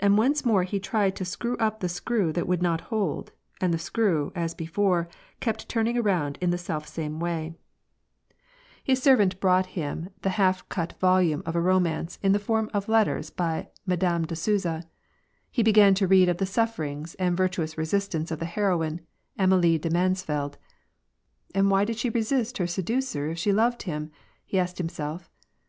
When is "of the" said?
16.28-16.44, 18.32-18.46